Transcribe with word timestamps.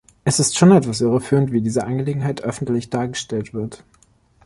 Es 0.23 0.39
ist 0.39 0.57
schon 0.57 0.71
etwas 0.71 0.99
irreführend, 1.01 1.51
wie 1.51 1.61
diese 1.61 1.83
Angelegenheit 1.83 2.41
öffentlich 2.41 2.89
dargestellt 2.89 3.53
wird. 3.53 3.83